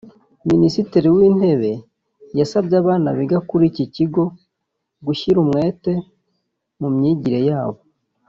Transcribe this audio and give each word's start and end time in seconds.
Minisitiri 0.49 1.07
w’intebe 1.15 1.71
yasabye 2.39 2.75
abana 2.81 3.07
biga 3.17 3.37
kuri 3.49 3.65
iki 3.71 3.85
kigo 3.95 4.23
gushyira 5.05 5.37
umwete 5.43 5.91
mu 6.79 6.87
myigire 6.95 7.39
yabo 7.49 7.79